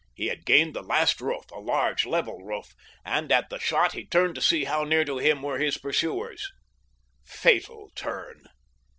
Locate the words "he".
0.15-0.29, 3.93-4.03